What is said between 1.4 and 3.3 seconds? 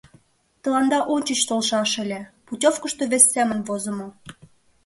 толшаш ыле, путёвкышто вес